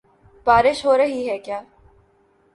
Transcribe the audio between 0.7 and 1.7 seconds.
ہو رہی ہے کیا؟